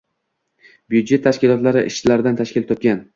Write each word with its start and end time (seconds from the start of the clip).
byudjet 0.93 1.23
tashkilotlari 1.27 1.83
ishchilaridan 1.91 2.41
tashkil 2.41 2.67
topgan. 2.73 3.05